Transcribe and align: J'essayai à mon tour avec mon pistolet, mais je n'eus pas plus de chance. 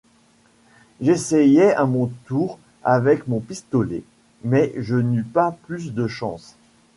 J'essayai 0.99 1.73
à 1.73 1.85
mon 1.85 2.07
tour 2.25 2.57
avec 2.83 3.27
mon 3.27 3.39
pistolet, 3.39 4.01
mais 4.43 4.73
je 4.77 4.95
n'eus 4.95 5.21
pas 5.23 5.51
plus 5.67 5.93
de 5.93 6.07
chance. 6.07 6.55